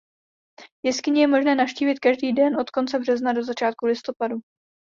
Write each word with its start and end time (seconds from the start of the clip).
Jeskyni 0.83 1.21
je 1.21 1.27
možné 1.27 1.55
navštívit 1.55 1.99
každý 1.99 2.33
den 2.33 2.57
od 2.59 2.69
konce 2.69 2.99
března 2.99 3.33
do 3.33 3.43
začátku 3.43 3.85
listopadu. 3.85 4.37